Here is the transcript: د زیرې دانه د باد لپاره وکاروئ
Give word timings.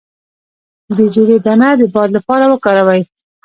د 0.97 0.99
زیرې 1.13 1.37
دانه 1.45 1.69
د 1.79 1.81
باد 1.93 2.09
لپاره 2.17 2.45
وکاروئ 2.47 3.01